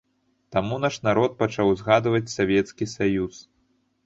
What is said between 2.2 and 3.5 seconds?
савецкі саюз.